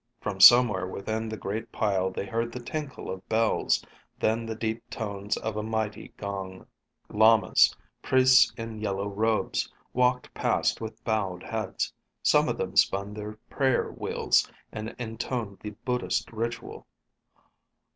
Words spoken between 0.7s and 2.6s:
within the great pile they heard the